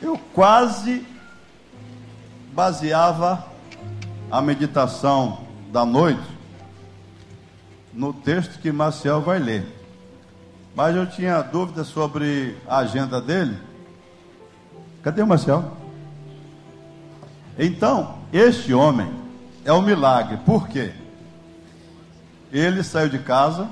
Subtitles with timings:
[0.00, 1.04] Eu quase
[2.52, 3.44] baseava
[4.30, 5.40] a meditação
[5.72, 6.22] da noite
[7.92, 9.66] no texto que Marcel vai ler.
[10.74, 13.58] Mas eu tinha dúvidas sobre a agenda dele.
[15.02, 15.76] Cadê o Marcel?
[17.58, 19.12] Então, este homem
[19.64, 20.36] é um milagre.
[20.46, 20.92] Por quê?
[22.52, 23.68] Ele saiu de casa,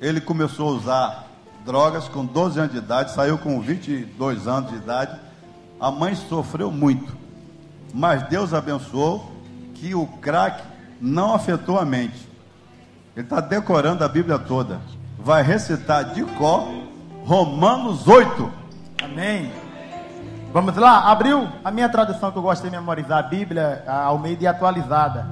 [0.00, 1.25] ele começou a usar
[1.66, 5.18] drogas com 12 anos de idade, saiu com 22 anos de idade.
[5.80, 7.14] A mãe sofreu muito,
[7.92, 9.32] mas Deus abençoou
[9.74, 10.62] que o crack
[11.00, 12.26] não afetou a mente.
[13.14, 14.80] Ele está decorando a Bíblia toda.
[15.18, 16.68] Vai recitar de cor
[17.24, 18.50] Romanos 8.
[19.02, 19.50] Amém.
[20.52, 24.36] Vamos lá, abriu a minha tradução que eu gosto de memorizar, a Bíblia ao meio
[24.36, 25.26] de atualizada.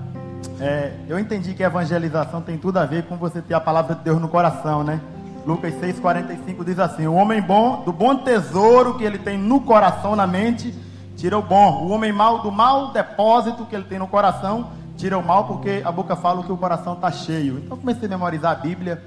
[0.60, 3.95] É, eu entendi que a evangelização tem tudo a ver com você ter a palavra
[3.95, 5.01] de Deus no coração, né?
[5.46, 10.16] Lucas 6,45 diz assim: O homem bom, do bom tesouro que ele tem no coração,
[10.16, 10.74] na mente,
[11.16, 11.84] tira o bom.
[11.84, 15.82] O homem mau, do mau depósito que ele tem no coração, tira o mal, porque
[15.84, 17.59] a boca fala que o coração está cheio.
[17.59, 19.02] Então comecei a memorizar a Bíblia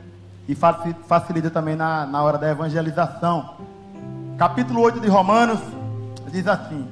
[0.47, 3.55] e facilita também na, na hora da evangelização.
[4.37, 5.59] Capítulo 8 de Romanos
[6.31, 6.87] diz assim: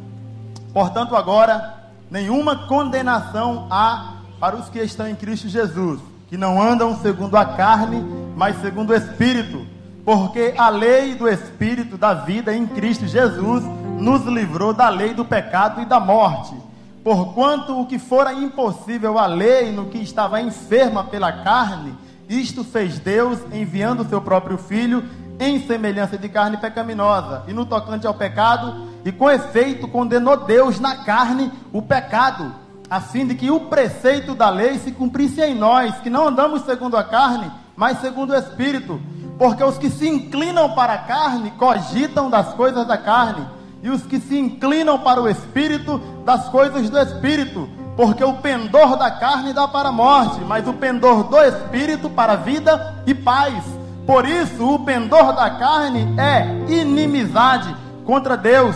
[0.74, 1.76] Portanto, agora,
[2.10, 7.46] nenhuma condenação há para os que estão em Cristo Jesus, que não andam segundo a
[7.46, 8.04] carne,
[8.36, 9.66] mas segundo o Espírito.
[10.04, 13.64] Porque a lei do Espírito da vida em Cristo Jesus
[14.00, 16.56] nos livrou da lei do pecado e da morte.
[17.04, 21.96] Porquanto o que fora impossível à lei no que estava enferma pela carne,
[22.28, 25.04] isto fez Deus enviando o seu próprio Filho
[25.40, 27.44] em semelhança de carne pecaminosa.
[27.48, 33.02] E no tocante ao pecado, e com efeito condenou Deus na carne o pecado a
[33.02, 36.96] fim de que o preceito da lei se cumprisse em nós, que não andamos segundo
[36.96, 39.00] a carne, mas segundo o Espírito.
[39.38, 43.46] Porque os que se inclinam para a carne cogitam das coisas da carne,
[43.82, 47.68] e os que se inclinam para o Espírito, das coisas do Espírito.
[47.96, 52.34] Porque o pendor da carne dá para a morte, mas o pendor do Espírito para
[52.34, 53.64] a vida e paz.
[54.06, 58.76] Por isso, o pendor da carne é inimizade contra Deus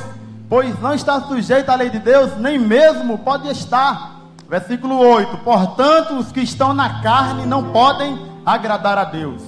[0.49, 4.08] pois não está sujeito à lei de Deus, nem mesmo pode estar.
[4.49, 9.43] Versículo 8: Portanto, os que estão na carne não podem agradar a Deus.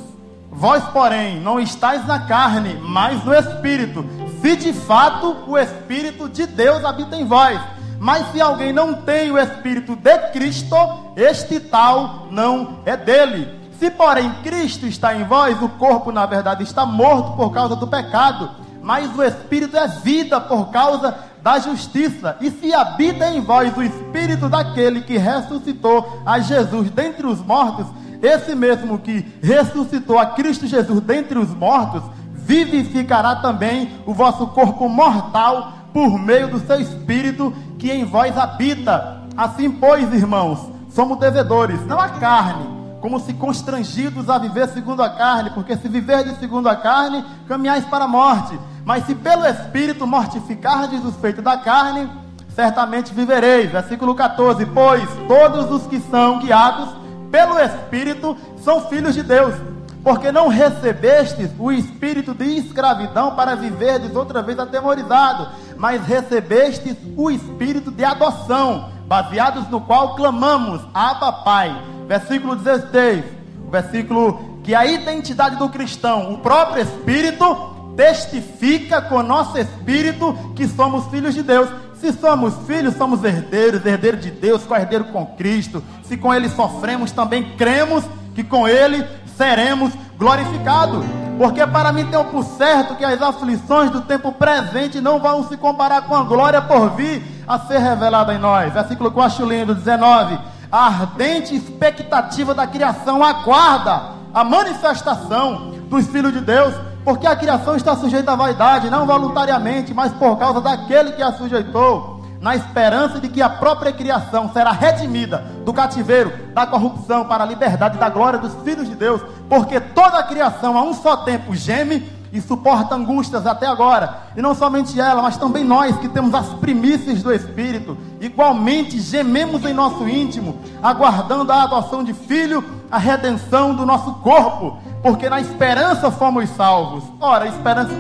[0.52, 4.06] Vós, porém, não estáis na carne, mas no Espírito,
[4.42, 7.60] se de fato o Espírito de Deus habita em vós.
[8.00, 10.76] Mas se alguém não tem o Espírito de Cristo,
[11.16, 13.60] este tal não é dele.
[13.80, 17.88] Se, porém, Cristo está em vós, o corpo, na verdade, está morto por causa do
[17.88, 22.38] pecado mas o Espírito é vida por causa da justiça.
[22.42, 27.88] E se habita em vós o Espírito daquele que ressuscitou a Jesus dentre os mortos,
[28.22, 32.04] esse mesmo que ressuscitou a Cristo Jesus dentre os mortos,
[32.34, 39.22] vivificará também o vosso corpo mortal por meio do seu Espírito que em vós habita.
[39.36, 40.60] Assim, pois, irmãos,
[40.90, 45.90] somos devedores, não a carne como se constrangidos a viver segundo a carne, porque se
[45.90, 48.58] viver de segundo a carne, caminhais para a morte.
[48.86, 52.08] Mas se pelo Espírito mortificardes os feitos da carne,
[52.56, 53.72] certamente vivereis.
[53.72, 56.90] Versículo 14: Pois todos os que são guiados
[57.32, 59.56] pelo Espírito são filhos de Deus.
[60.04, 65.48] Porque não recebestes o espírito de escravidão para viverdes outra vez atemorizado,
[65.78, 71.76] mas recebestes o espírito de adoção, baseados no qual clamamos, Abba Pai.
[72.12, 73.24] Versículo 16,
[73.66, 80.68] o versículo que a identidade do cristão, o próprio Espírito, testifica com nosso espírito que
[80.68, 81.70] somos filhos de Deus.
[82.02, 85.82] Se somos filhos, somos herdeiros, herdeiros de Deus, co-herdeiro com Cristo.
[86.04, 88.04] Se com Ele sofremos, também cremos
[88.36, 89.08] que com Ele
[89.38, 91.06] seremos glorificados.
[91.38, 95.56] Porque para mim tem por certo que as aflições do tempo presente não vão se
[95.56, 98.74] comparar com a glória por vir a ser revelada em nós.
[98.74, 100.51] Versículo 4 lindo, 19.
[100.72, 106.74] A ardente expectativa da criação aguarda a manifestação dos filhos de Deus
[107.04, 111.34] porque a criação está sujeita à vaidade, não voluntariamente, mas por causa daquele que a
[111.34, 117.44] sujeitou, na esperança de que a própria criação será redimida do cativeiro, da corrupção, para
[117.44, 121.18] a liberdade da glória dos filhos de Deus, porque toda a criação a um só
[121.18, 124.24] tempo geme e suporta angústias até agora.
[124.36, 129.66] E não somente ela, mas também nós que temos as primícias do Espírito, igualmente gememos
[129.66, 135.42] em nosso íntimo, aguardando a adoção de filho, a redenção do nosso corpo porque na
[135.42, 137.04] esperança fomos salvos.
[137.20, 137.94] Ora, esperança,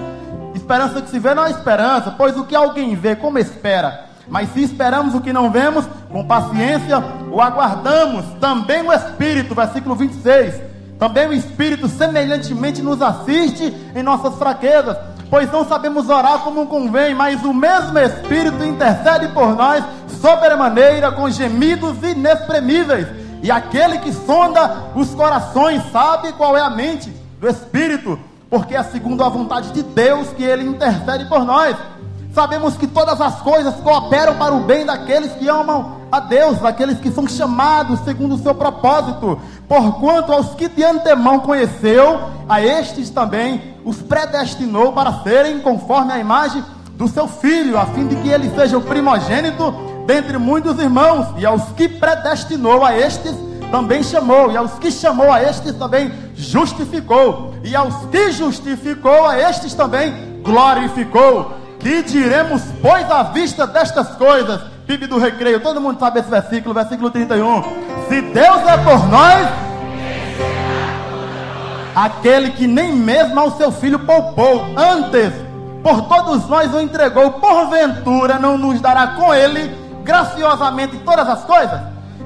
[0.53, 4.05] esperança que se vê não é esperança, pois o que alguém vê, como espera?
[4.27, 8.25] Mas se esperamos o que não vemos, com paciência o aguardamos.
[8.39, 10.70] Também o Espírito, versículo 26.
[11.01, 14.95] Também o Espírito semelhantemente nos assiste em nossas fraquezas,
[15.31, 19.83] pois não sabemos orar como convém, mas o mesmo Espírito intercede por nós
[20.21, 23.07] sobremaneira com gemidos inexprimíveis.
[23.41, 27.09] E aquele que sonda os corações sabe qual é a mente
[27.39, 31.75] do Espírito, porque é segundo a vontade de Deus que ele intercede por nós.
[32.31, 36.99] Sabemos que todas as coisas cooperam para o bem daqueles que amam a Deus, daqueles
[36.99, 39.39] que são chamados segundo o seu propósito.
[39.71, 42.19] Porquanto aos que de antemão conheceu,
[42.49, 46.61] a estes também os predestinou para serem conforme a imagem
[46.97, 49.73] do seu filho, a fim de que ele seja o primogênito
[50.05, 51.27] dentre muitos irmãos.
[51.37, 53.33] E aos que predestinou a estes
[53.71, 59.39] também chamou, e aos que chamou a estes também justificou, e aos que justificou a
[59.39, 61.53] estes também glorificou.
[61.79, 64.59] Que diremos, pois, à vista destas coisas?
[64.85, 67.90] PIB do recreio, todo mundo sabe esse versículo, versículo 31.
[68.11, 69.47] Se Deus é por nós,
[71.95, 75.31] aquele que nem mesmo ao seu filho poupou, antes
[75.81, 79.73] por todos nós o entregou, porventura não nos dará com ele
[80.03, 81.79] graciosamente todas as coisas?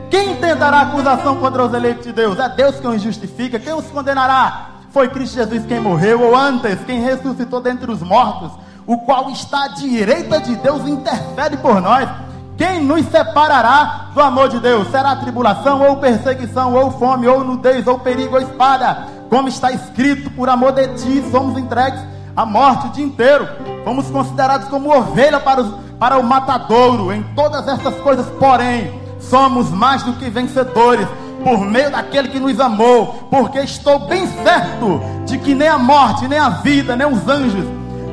[0.09, 2.39] Quem tentará acusação contra os eleitos de Deus?
[2.39, 4.69] É Deus quem os justifica, quem os condenará?
[4.89, 8.51] Foi Cristo Jesus quem morreu, ou antes, quem ressuscitou dentre os mortos
[8.87, 12.07] o qual está à direita de Deus, intercede por nós.
[12.57, 14.89] Quem nos separará do amor de Deus?
[14.89, 19.07] Será tribulação, ou perseguição, ou fome, ou nudez, ou perigo, ou espada?
[19.29, 21.99] Como está escrito, por amor de ti somos entregues
[22.35, 23.47] à morte o dia inteiro.
[23.83, 27.11] Fomos considerados como ovelha para, os, para o matadouro.
[27.11, 31.07] Em todas estas coisas, porém, somos mais do que vencedores
[31.43, 36.27] por meio daquele que nos amou, porque estou bem certo de que nem a morte,
[36.27, 37.65] nem a vida, nem os anjos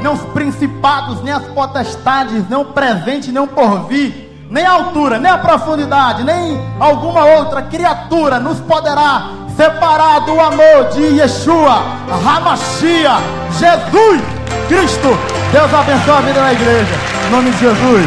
[0.03, 4.22] nem os principados, nem as potestades, nem o presente, nem o porvir,
[4.53, 10.91] nem a altura, nem a profundidade, nem alguma outra criatura nos poderá separar do amor
[10.93, 11.83] de Yeshua,
[12.23, 13.13] Ramachia,
[13.59, 14.21] Jesus
[14.69, 15.19] Cristo.
[15.53, 16.95] Deus abençoe a vida da igreja.
[17.27, 18.07] Em nome de Jesus.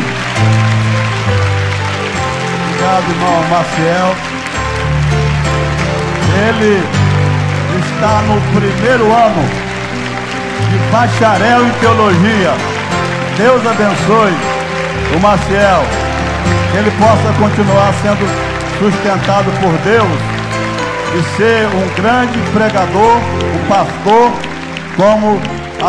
[2.70, 4.16] Obrigado, irmão Maciel.
[6.48, 6.84] Ele
[7.90, 9.50] está no primeiro ano
[10.70, 12.54] de bacharel em teologia.
[13.36, 14.38] Deus abençoe
[15.16, 16.05] o Maciel,
[16.78, 18.26] ele possa continuar sendo
[18.78, 20.36] sustentado por Deus
[21.18, 24.32] e ser um grande pregador, um pastor,
[24.98, 25.40] como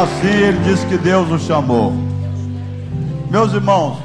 [0.00, 1.93] assim ele disse que Deus o chamou.
[3.29, 3.99] Meus irmãos,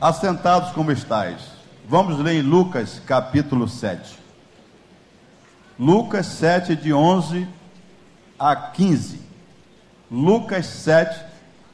[0.00, 1.42] assentados como estáis,
[1.86, 4.18] vamos ler em Lucas capítulo 7.
[5.78, 7.46] Lucas 7, de 11
[8.38, 9.20] a 15.
[10.10, 11.20] Lucas 7.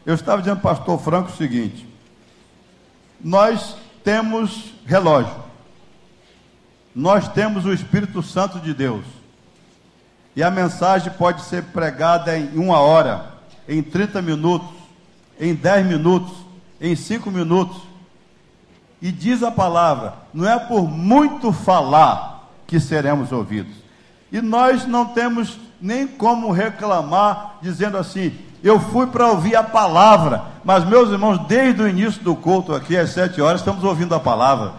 [0.04, 1.89] Eu estava dizendo para o pastor Franco o seguinte:
[3.22, 5.34] nós temos relógio,
[6.94, 9.04] nós temos o Espírito Santo de Deus,
[10.34, 13.34] e a mensagem pode ser pregada em uma hora,
[13.68, 14.68] em 30 minutos,
[15.38, 16.32] em 10 minutos,
[16.80, 17.82] em 5 minutos.
[19.02, 23.74] E diz a palavra: não é por muito falar que seremos ouvidos.
[24.30, 30.42] E nós não temos nem como reclamar, dizendo assim: eu fui para ouvir a palavra,
[30.64, 34.20] mas meus irmãos, desde o início do culto aqui, às sete horas, estamos ouvindo a
[34.20, 34.72] palavra.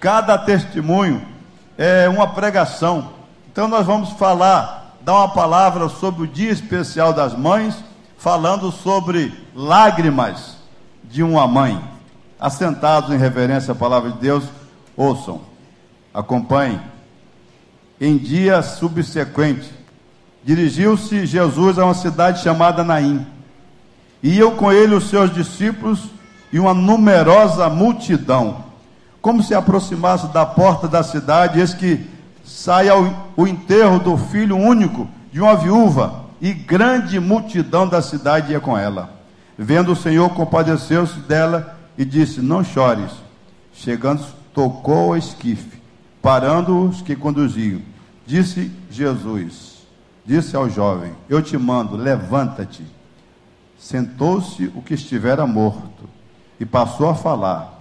[0.00, 1.22] Cada testemunho
[1.78, 3.10] é uma pregação.
[3.50, 7.76] Então nós vamos falar, dar uma palavra sobre o dia especial das mães,
[8.18, 10.56] falando sobre lágrimas
[11.04, 11.80] de uma mãe.
[12.40, 14.44] Assentados em reverência à palavra de Deus,
[14.96, 15.42] ouçam,
[16.12, 16.80] acompanhem.
[18.00, 19.70] Em dia subsequente,
[20.44, 23.26] dirigiu-se Jesus a uma cidade chamada Naim.
[24.22, 26.10] Iam com ele os seus discípulos
[26.52, 28.64] e uma numerosa multidão.
[29.20, 32.06] Como se aproximasse da porta da cidade, eis que
[32.44, 32.88] sai
[33.36, 38.76] o enterro do filho único de uma viúva, e grande multidão da cidade ia com
[38.76, 39.10] ela.
[39.56, 43.10] Vendo o Senhor, compadeceu-se dela e disse: Não chores.
[43.72, 44.22] Chegando,
[44.52, 45.80] tocou o esquife,
[46.20, 47.80] parando os que conduziam.
[48.26, 49.73] Disse Jesus:
[50.24, 52.84] disse ao jovem: Eu te mando, levanta-te.
[53.78, 56.08] Sentou-se o que estivera morto
[56.58, 57.80] e passou a falar,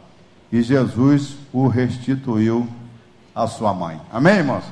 [0.52, 2.68] e Jesus o restituiu
[3.34, 4.02] à sua mãe.
[4.12, 4.66] Amém, irmãos?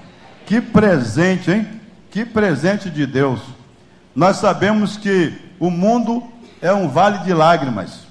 [0.45, 1.67] Que presente, hein?
[2.09, 3.39] Que presente de Deus.
[4.13, 6.23] Nós sabemos que o mundo
[6.61, 8.01] é um vale de lágrimas.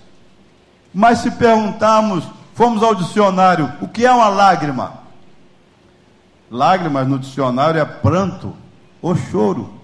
[0.92, 2.24] Mas se perguntarmos,
[2.54, 4.94] fomos ao dicionário, o que é uma lágrima?
[6.50, 8.56] Lágrimas no dicionário é pranto,
[9.00, 9.74] o choro.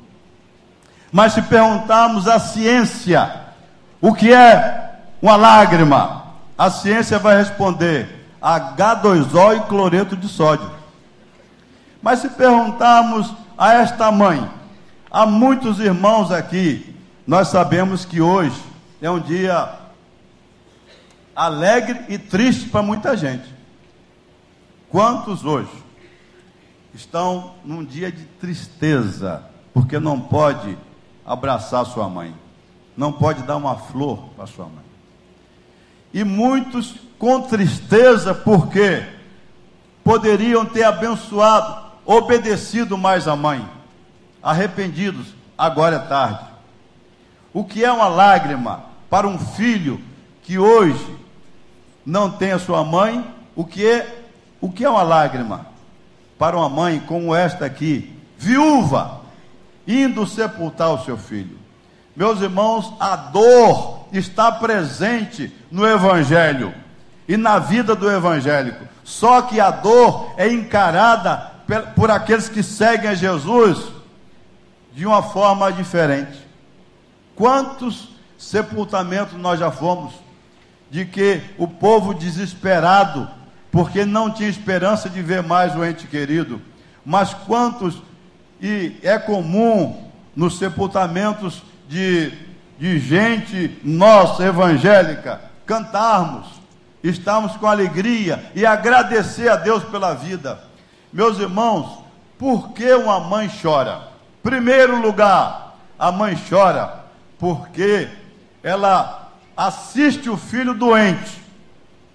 [1.11, 3.47] Mas se perguntarmos à ciência
[4.01, 6.25] o que é uma lágrima,
[6.57, 10.71] a ciência vai responder H2O e cloreto de sódio.
[12.03, 14.49] Mas se perguntarmos a esta mãe,
[15.11, 16.95] Há muitos irmãos aqui,
[17.27, 18.61] nós sabemos que hoje
[19.01, 19.67] é um dia
[21.35, 23.47] alegre e triste para muita gente.
[24.91, 25.71] Quantos hoje
[26.97, 30.77] estão num dia de tristeza, porque não pode
[31.25, 32.35] abraçar sua mãe,
[32.97, 34.85] não pode dar uma flor para sua mãe?
[36.13, 39.05] E muitos com tristeza, porque
[40.03, 43.67] poderiam ter abençoado, obedecido mais a mãe,
[44.43, 46.47] arrependidos, agora é tarde.
[47.53, 50.01] O que é uma lágrima para um filho
[50.43, 51.17] que hoje
[52.05, 53.25] não tem a sua mãe?
[53.55, 54.23] O que é
[54.61, 55.76] o que é uma lágrima
[56.39, 59.21] para uma mãe como esta aqui, viúva,
[59.87, 61.59] indo sepultar o seu filho?
[62.15, 66.75] Meus irmãos, a dor está presente no evangelho
[67.29, 68.85] e na vida do evangélico.
[69.05, 71.53] Só que a dor é encarada
[71.95, 73.93] por aqueles que seguem a Jesus
[74.95, 76.39] de uma forma diferente.
[77.35, 80.15] Quantos sepultamentos nós já fomos
[80.91, 83.29] de que o povo desesperado,
[83.77, 86.63] porque não tinha esperança de ver mais o ente querido,
[87.05, 88.03] mas quantos,
[88.59, 92.33] e é comum nos sepultamentos de,
[92.79, 96.47] de gente nossa evangélica, cantarmos,
[97.05, 100.59] estamos com alegria e agradecer a Deus pela vida.
[101.13, 101.99] Meus irmãos,
[102.39, 104.09] por que uma mãe chora?
[104.43, 107.05] Primeiro lugar, a mãe chora
[107.39, 108.09] porque
[108.63, 111.43] ela assiste o filho doente,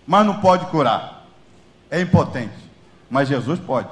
[0.08, 1.21] mas não pode curar.
[1.92, 2.56] É impotente,
[3.10, 3.90] mas Jesus pode.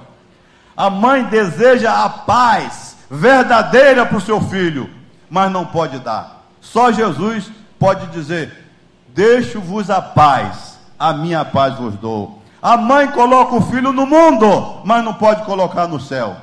[0.76, 4.90] A mãe deseja a paz verdadeira para o seu filho,
[5.30, 6.46] mas não pode dar.
[6.62, 8.72] Só Jesus pode dizer:
[9.10, 12.42] Deixo-vos a paz, a minha paz vos dou.
[12.62, 16.38] A mãe coloca o filho no mundo, mas não pode colocar no céu.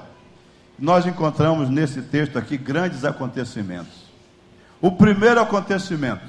[0.78, 4.06] Nós encontramos nesse texto aqui grandes acontecimentos.
[4.80, 6.26] O primeiro acontecimento,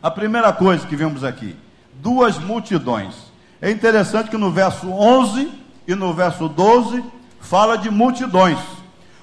[0.00, 1.56] a primeira coisa que vemos aqui,
[1.94, 3.14] duas multidões.
[3.60, 5.50] É interessante que no verso 11
[5.86, 7.02] e no verso 12
[7.40, 8.58] fala de multidões,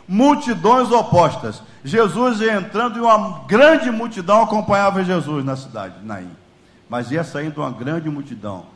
[0.07, 1.61] multidões opostas.
[1.83, 6.43] Jesus ia entrando e uma grande multidão acompanhava Jesus na cidade, Naim
[6.93, 8.67] mas ia saindo uma grande multidão.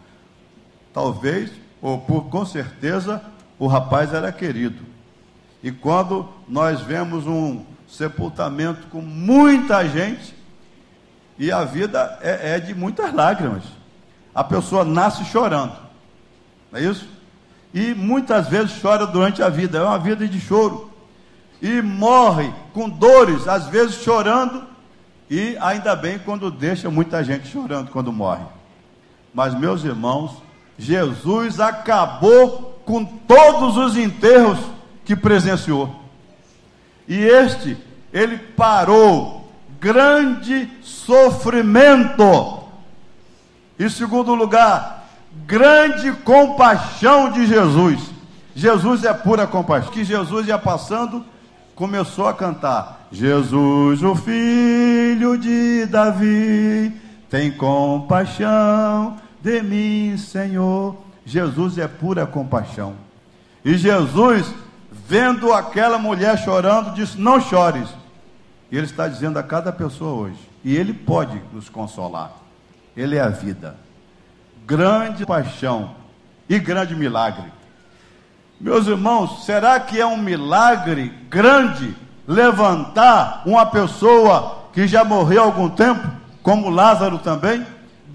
[0.92, 3.22] Talvez, ou por com certeza,
[3.60, 4.84] o rapaz era querido.
[5.62, 10.36] E quando nós vemos um sepultamento com muita gente,
[11.38, 13.66] e a vida é, é de muitas lágrimas,
[14.38, 15.76] a pessoa nasce chorando,
[16.72, 17.10] não é isso?
[17.74, 20.92] E muitas vezes chora durante a vida, é uma vida de choro.
[21.60, 24.64] E morre com dores, às vezes chorando
[25.28, 28.46] e ainda bem quando deixa muita gente chorando quando morre.
[29.34, 30.38] Mas, meus irmãos,
[30.78, 34.60] Jesus acabou com todos os enterros
[35.04, 36.04] que presenciou.
[37.08, 37.76] E este,
[38.14, 42.57] ele parou grande sofrimento.
[43.80, 45.08] Em segundo lugar,
[45.46, 48.00] grande compaixão de Jesus.
[48.56, 49.92] Jesus é pura compaixão.
[49.92, 51.24] Que Jesus ia passando,
[51.76, 56.92] começou a cantar Jesus, o filho de Davi,
[57.30, 60.98] tem compaixão de mim, Senhor.
[61.26, 62.96] Jesus é pura compaixão.
[63.64, 64.54] E Jesus,
[64.92, 67.90] vendo aquela mulher chorando, disse: Não chores.
[68.72, 70.40] E Ele está dizendo a cada pessoa hoje.
[70.64, 72.32] E Ele pode nos consolar.
[72.98, 73.78] Ele é a vida.
[74.66, 75.96] Grande paixão
[76.50, 77.46] e grande milagre.
[78.60, 81.96] Meus irmãos, será que é um milagre grande
[82.28, 86.08] levantar uma pessoa que já morreu há algum tempo,
[86.44, 87.66] como Lázaro também.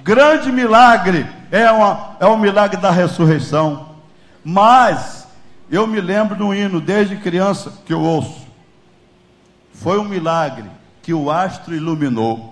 [0.05, 3.89] Grande milagre é, uma, é um milagre da ressurreição.
[4.45, 5.27] Mas
[5.71, 8.47] eu me lembro de um hino desde criança que eu ouço.
[9.73, 10.67] Foi um milagre
[11.03, 12.52] que o astro iluminou,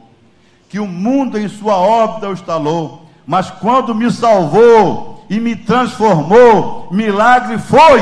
[0.71, 6.89] que o mundo em sua órbita o instalou, mas quando me salvou e me transformou,
[6.91, 8.01] milagre foi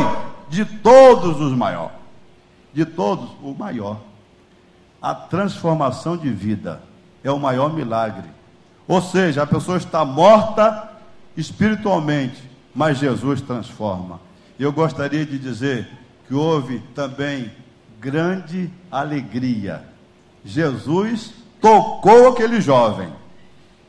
[0.49, 1.99] de todos os maiores
[2.79, 4.01] de todos, o maior.
[5.03, 6.81] A transformação de vida
[7.25, 8.29] é o maior milagre.
[8.87, 10.89] Ou seja, a pessoa está morta
[11.37, 12.43] espiritualmente,
[12.75, 14.21] mas Jesus transforma.
[14.59, 15.89] Eu gostaria de dizer
[16.27, 17.51] que houve também
[18.01, 19.85] grande alegria.
[20.45, 23.13] Jesus tocou aquele jovem,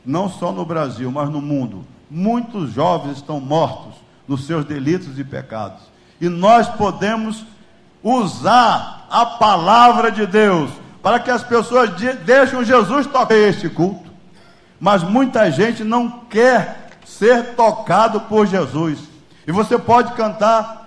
[0.04, 1.84] não só no Brasil, mas no mundo.
[2.10, 3.94] Muitos jovens estão mortos
[4.26, 5.82] nos seus delitos e pecados.
[6.20, 7.44] E nós podemos
[8.02, 10.70] usar a palavra de Deus
[11.02, 11.90] para que as pessoas
[12.24, 14.10] deixem Jesus tocar este culto.
[14.78, 18.98] Mas muita gente não quer ser tocado por Jesus.
[19.46, 20.80] E você pode cantar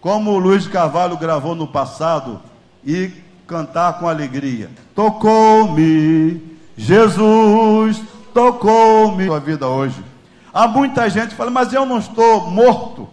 [0.00, 2.40] como o Luiz Carvalho gravou no passado,
[2.84, 3.10] e
[3.48, 4.68] cantar com alegria.
[4.94, 8.00] Tocou-me, Jesus,
[8.34, 9.24] tocou-me.
[9.24, 10.04] Sua vida hoje.
[10.52, 13.08] Há muita gente que fala, mas eu não estou morto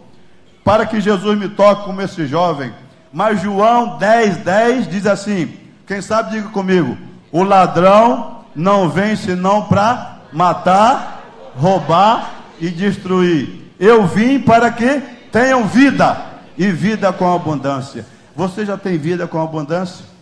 [0.62, 2.70] para que Jesus me toque como esse jovem.
[3.10, 6.98] Mas João 10, 10 diz assim: quem sabe diga comigo,
[7.32, 11.24] o ladrão não vem senão para matar,
[11.56, 13.72] roubar e destruir.
[13.80, 15.00] Eu vim para que
[15.32, 16.14] tenham vida
[16.58, 18.04] e vida com abundância.
[18.34, 20.15] Você já tem vida com abundância?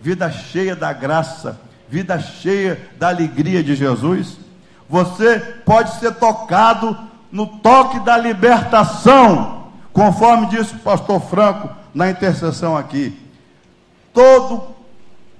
[0.00, 4.38] Vida cheia da graça, vida cheia da alegria de Jesus?
[4.88, 6.96] Você pode ser tocado
[7.30, 13.18] no toque da libertação, conforme disse o pastor Franco na intercessão aqui.
[14.14, 14.62] Todo,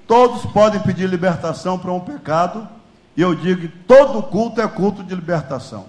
[0.07, 2.69] todos podem pedir libertação para um pecado,
[3.17, 5.87] e eu digo que todo culto é culto de libertação.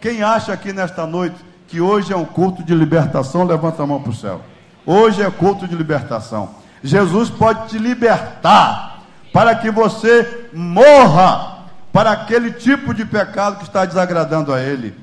[0.00, 1.36] Quem acha aqui nesta noite
[1.68, 4.40] que hoje é um culto de libertação, levanta a mão para o céu.
[4.84, 6.59] Hoje é culto de libertação.
[6.82, 13.84] Jesus pode te libertar para que você morra para aquele tipo de pecado que está
[13.84, 14.94] desagradando a Ele.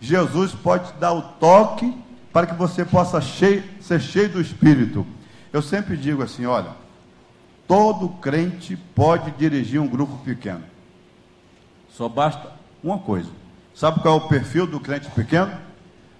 [0.00, 1.96] Jesus pode te dar o toque
[2.32, 5.06] para que você possa cheio, ser cheio do Espírito.
[5.52, 6.70] Eu sempre digo assim: olha,
[7.66, 10.62] todo crente pode dirigir um grupo pequeno.
[11.90, 13.30] Só basta uma coisa.
[13.74, 15.52] Sabe qual é o perfil do crente pequeno?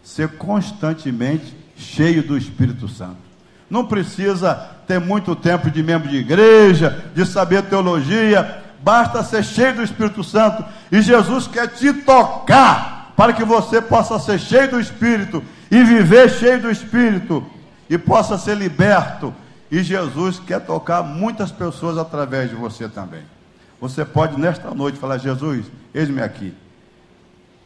[0.02, 3.25] Ser constantemente cheio do Espírito Santo.
[3.68, 4.54] Não precisa
[4.86, 10.22] ter muito tempo de membro de igreja, de saber teologia, basta ser cheio do Espírito
[10.22, 10.64] Santo.
[10.92, 16.30] E Jesus quer te tocar para que você possa ser cheio do Espírito e viver
[16.30, 17.44] cheio do Espírito
[17.90, 19.34] e possa ser liberto.
[19.70, 23.22] E Jesus quer tocar muitas pessoas através de você também.
[23.80, 26.54] Você pode nesta noite falar: Jesus, eis-me aqui.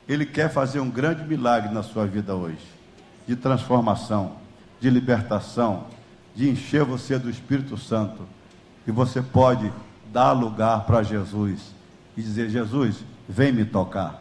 [0.08, 2.80] Ele quer fazer um grande milagre na sua vida hoje
[3.28, 4.32] de transformação,
[4.80, 5.84] de libertação,
[6.34, 8.22] de encher você do Espírito Santo.
[8.86, 9.70] E você pode
[10.12, 11.60] dar lugar para Jesus
[12.16, 12.96] e dizer: Jesus,
[13.28, 14.20] vem me tocar.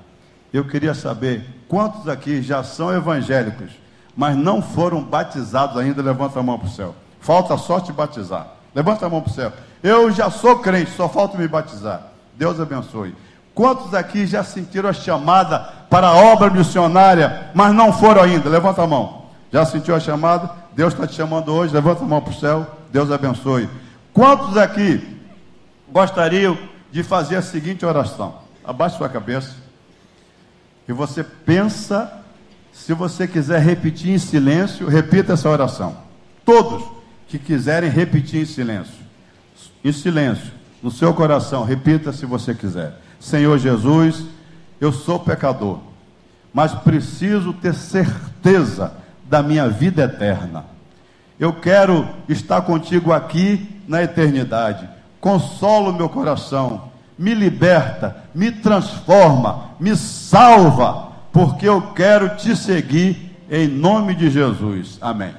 [0.52, 3.72] Eu queria saber quantos aqui já são evangélicos,
[4.16, 6.02] mas não foram batizados ainda.
[6.02, 6.96] Levanta a mão para o céu.
[7.20, 8.48] Falta só te batizar.
[8.74, 9.54] Levanta a mão para o céu.
[9.82, 12.04] Eu já sou crente, só falta me batizar.
[12.36, 13.16] Deus abençoe.
[13.54, 18.50] Quantos aqui já sentiram a chamada para a obra missionária, mas não foram ainda?
[18.50, 19.19] Levanta a mão.
[19.52, 20.52] Já sentiu a chamada?
[20.76, 21.74] Deus está te chamando hoje.
[21.74, 22.68] Levanta a mão para o céu.
[22.92, 23.70] Deus abençoe.
[24.14, 25.02] Quantos aqui
[25.92, 26.58] gostariam
[26.92, 28.40] de fazer a seguinte oração?
[28.64, 29.56] Abaixe sua cabeça.
[30.88, 32.12] E você pensa,
[32.72, 35.98] se você quiser repetir em silêncio, repita essa oração.
[36.46, 36.84] Todos
[37.28, 39.00] que quiserem repetir em silêncio.
[39.84, 43.00] Em silêncio, no seu coração, repita se você quiser.
[43.20, 44.24] Senhor Jesus,
[44.82, 45.80] eu sou pecador,
[46.54, 48.94] mas preciso ter certeza
[49.30, 50.66] da minha vida eterna.
[51.40, 54.90] Eu quero estar contigo aqui na eternidade.
[55.22, 63.38] Consola o meu coração, me liberta, me transforma, me salva, porque eu quero te seguir
[63.50, 64.98] em nome de Jesus.
[65.00, 65.34] Amém.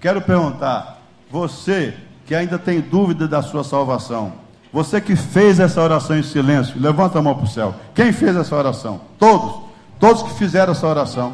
[0.00, 0.98] Quero perguntar,
[1.30, 1.94] você
[2.26, 4.32] que ainda tem dúvida da sua salvação,
[4.72, 7.74] você que fez essa oração em silêncio, levanta a mão para o céu.
[7.94, 9.00] Quem fez essa oração?
[9.18, 9.62] Todos.
[10.00, 11.32] Todos que fizeram essa oração.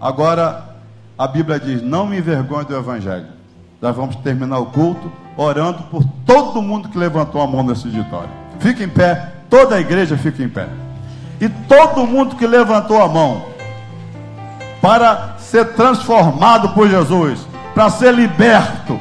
[0.00, 0.65] Agora,
[1.18, 3.26] a Bíblia diz: Não me envergonhe do Evangelho.
[3.80, 8.30] Nós vamos terminar o culto orando por todo mundo que levantou a mão nesse auditório.
[8.58, 10.66] Fique em pé, toda a igreja fica em pé.
[11.40, 13.42] E todo mundo que levantou a mão
[14.80, 18.98] para ser transformado por Jesus, para ser liberto,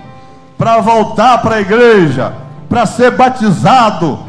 [0.57, 2.33] para voltar para a igreja,
[2.67, 4.19] para ser batizado,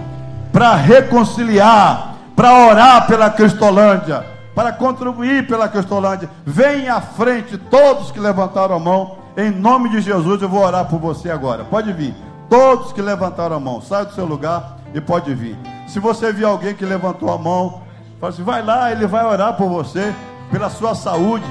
[0.52, 6.30] para reconciliar, para orar pela Cristolândia, para contribuir pela Cristolândia.
[6.46, 9.18] Venha à frente todos que levantaram a mão.
[9.36, 11.62] Em nome de Jesus eu vou orar por você agora.
[11.62, 12.14] Pode vir.
[12.48, 15.58] Todos que levantaram a mão, sai do seu lugar e pode vir.
[15.86, 17.82] Se você viu alguém que levantou a mão,
[18.18, 20.14] fala assim, vai lá, ele vai orar por você,
[20.50, 21.44] pela sua saúde,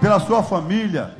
[0.00, 1.10] pela sua família,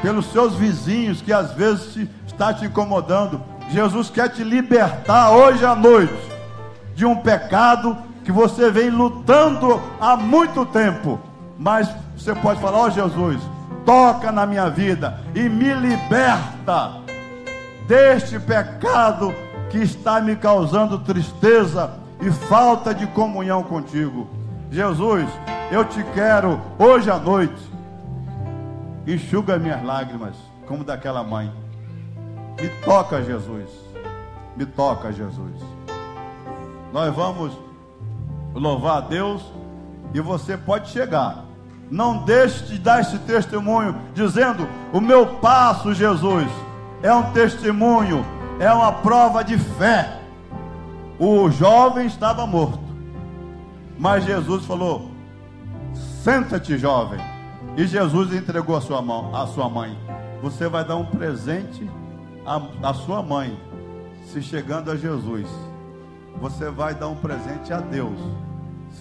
[0.00, 3.42] pelos seus vizinhos que às vezes está te incomodando.
[3.70, 6.14] Jesus quer te libertar hoje à noite
[6.94, 11.20] de um pecado que você vem lutando há muito tempo.
[11.58, 13.40] Mas você pode falar: Ó oh, Jesus,
[13.84, 17.02] toca na minha vida e me liberta
[17.86, 19.32] deste pecado
[19.70, 24.26] que está me causando tristeza e falta de comunhão contigo.
[24.70, 25.28] Jesus,
[25.70, 27.72] eu te quero hoje à noite.
[29.06, 30.34] Enxuga minhas lágrimas,
[30.66, 31.52] como daquela mãe.
[32.60, 33.68] Me toca, Jesus.
[34.56, 35.60] Me toca, Jesus.
[36.92, 37.52] Nós vamos
[38.54, 39.42] louvar a Deus
[40.12, 41.44] e você pode chegar
[41.90, 46.46] Não deixe de dar esse testemunho, dizendo: O meu passo, Jesus,
[47.02, 48.24] é um testemunho,
[48.58, 50.20] é uma prova de fé.
[51.18, 52.80] O jovem estava morto,
[53.98, 55.10] mas Jesus falou:
[56.22, 57.20] Senta-te, jovem.
[57.76, 59.98] E Jesus entregou a sua mão, a sua mãe.
[60.42, 61.88] Você vai dar um presente
[62.46, 63.58] à, à sua mãe,
[64.26, 65.46] se chegando a Jesus.
[66.40, 68.18] Você vai dar um presente a Deus,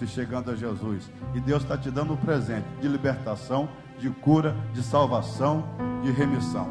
[0.05, 1.09] se chegando a Jesus.
[1.33, 5.63] E Deus está te dando um presente de libertação, de cura, de salvação,
[6.01, 6.67] de remissão.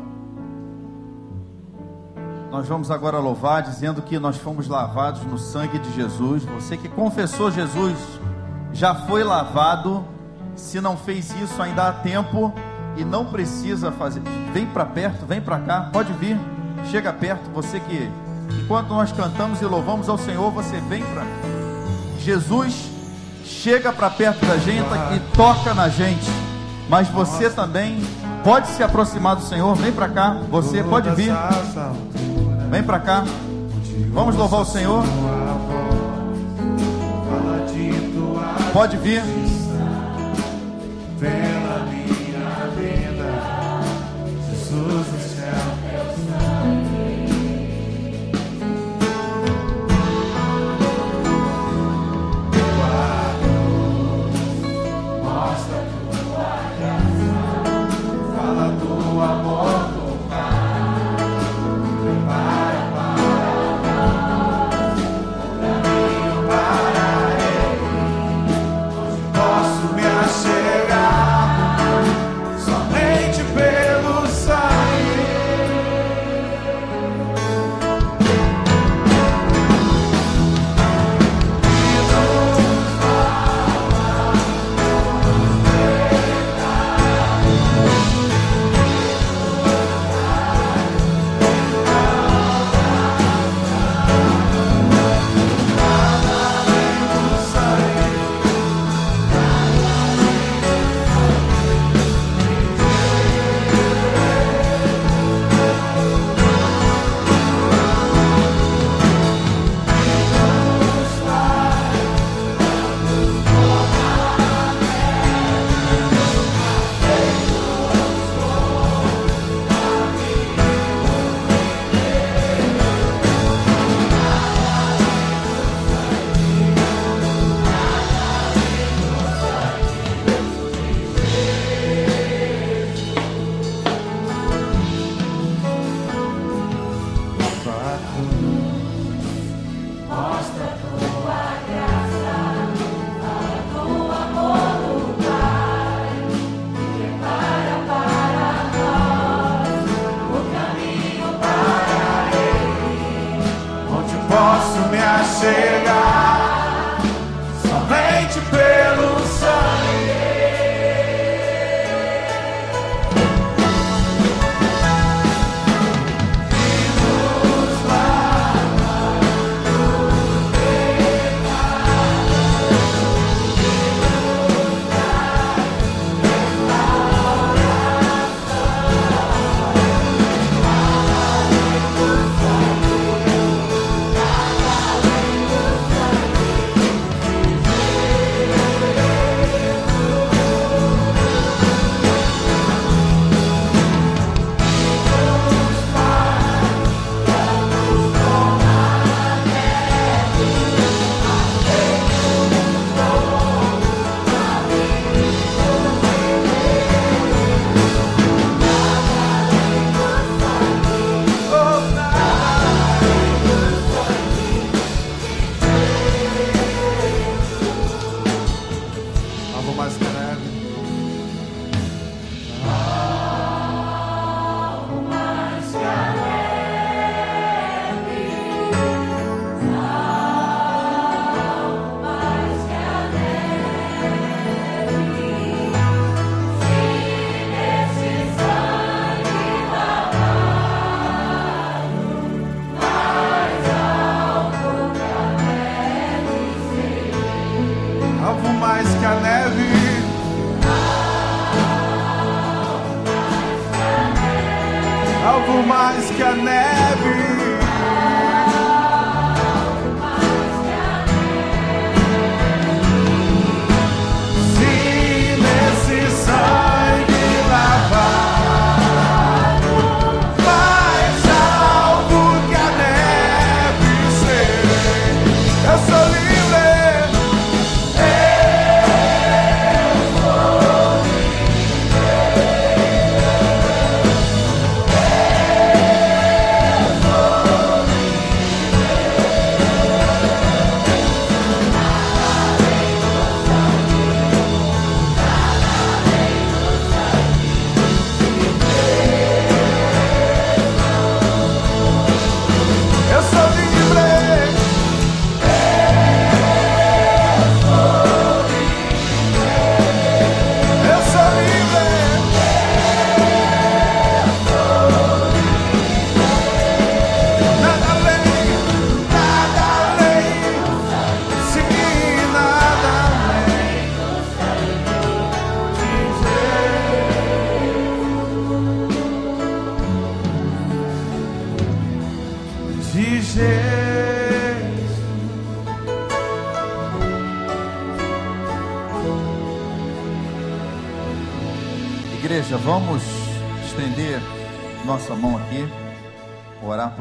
[2.50, 6.44] Nós vamos agora louvar, dizendo que nós fomos lavados no sangue de Jesus.
[6.44, 7.96] Você que confessou Jesus
[8.72, 10.04] já foi lavado.
[10.54, 12.52] Se não fez isso, ainda há tempo
[12.96, 14.20] e não precisa fazer.
[14.52, 16.38] Vem para perto, vem para cá, pode vir,
[16.90, 17.48] chega perto.
[17.54, 18.10] Você que,
[18.62, 21.24] enquanto nós cantamos e louvamos ao Senhor, você vem para
[22.18, 22.91] Jesus
[23.44, 26.30] chega para perto da gente e toca na gente.
[26.88, 28.02] Mas você também
[28.44, 29.74] pode se aproximar do Senhor.
[29.76, 31.32] Vem para cá, você pode vir.
[32.70, 33.24] Vem para cá.
[34.12, 35.04] Vamos louvar o Senhor.
[38.72, 39.22] Pode vir.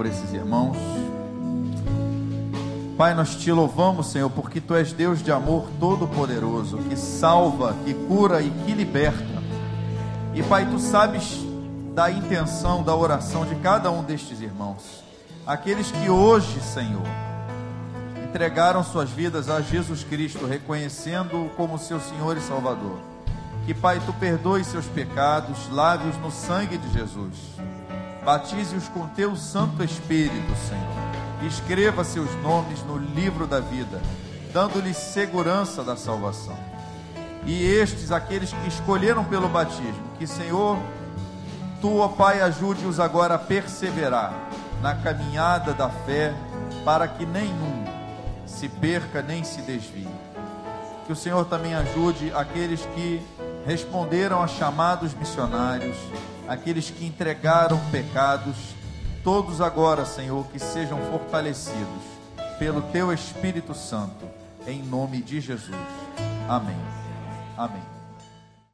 [0.01, 0.75] Por esses irmãos.
[2.97, 7.93] Pai, nós te louvamos, Senhor, porque tu és Deus de amor todo-poderoso, que salva, que
[7.93, 9.43] cura e que liberta.
[10.33, 11.45] E Pai, tu sabes
[11.93, 15.03] da intenção, da oração de cada um destes irmãos.
[15.45, 17.05] Aqueles que hoje, Senhor,
[18.27, 22.97] entregaram suas vidas a Jesus Cristo, reconhecendo-o como seu Senhor e Salvador.
[23.67, 27.37] Que, Pai, tu perdoe seus pecados, lave-os no sangue de Jesus.
[28.23, 31.47] Batize-os com teu Santo Espírito, Senhor.
[31.47, 33.99] Escreva seus nomes no livro da vida,
[34.53, 36.55] dando-lhes segurança da salvação.
[37.47, 40.77] E estes, aqueles que escolheram pelo batismo, que, Senhor,
[41.81, 44.33] tu, ó Pai, ajude-os agora a perseverar
[44.83, 46.31] na caminhada da fé,
[46.85, 47.85] para que nenhum
[48.45, 50.07] se perca nem se desvie.
[51.07, 53.19] Que o Senhor também ajude aqueles que
[53.65, 55.97] responderam a chamados missionários,
[56.51, 58.57] aqueles que entregaram pecados,
[59.23, 62.03] todos agora, Senhor, que sejam fortalecidos
[62.59, 64.27] pelo Teu Espírito Santo,
[64.67, 65.77] em nome de Jesus.
[66.49, 66.75] Amém.
[67.57, 67.90] Amém.